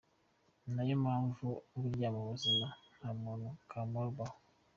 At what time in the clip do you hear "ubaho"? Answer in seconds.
4.11-4.37